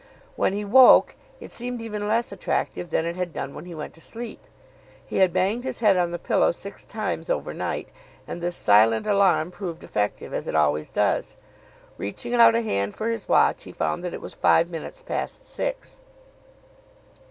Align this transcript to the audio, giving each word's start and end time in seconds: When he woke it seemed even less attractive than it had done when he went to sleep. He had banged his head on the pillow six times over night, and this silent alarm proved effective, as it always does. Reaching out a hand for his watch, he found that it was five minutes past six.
When 0.35 0.53
he 0.53 0.65
woke 0.65 1.15
it 1.39 1.51
seemed 1.51 1.79
even 1.79 2.07
less 2.07 2.31
attractive 2.31 2.89
than 2.89 3.05
it 3.05 3.15
had 3.15 3.31
done 3.31 3.53
when 3.53 3.65
he 3.65 3.75
went 3.75 3.93
to 3.93 4.01
sleep. 4.01 4.41
He 5.05 5.17
had 5.17 5.31
banged 5.31 5.63
his 5.63 5.77
head 5.77 5.95
on 5.95 6.09
the 6.09 6.17
pillow 6.17 6.51
six 6.53 6.83
times 6.85 7.29
over 7.29 7.53
night, 7.53 7.89
and 8.27 8.41
this 8.41 8.55
silent 8.55 9.05
alarm 9.05 9.51
proved 9.51 9.83
effective, 9.83 10.33
as 10.33 10.47
it 10.47 10.55
always 10.55 10.89
does. 10.89 11.35
Reaching 11.99 12.33
out 12.33 12.55
a 12.55 12.61
hand 12.63 12.95
for 12.95 13.09
his 13.11 13.29
watch, 13.29 13.61
he 13.61 13.71
found 13.71 14.03
that 14.03 14.15
it 14.15 14.21
was 14.21 14.33
five 14.33 14.71
minutes 14.71 15.03
past 15.03 15.45
six. 15.45 15.97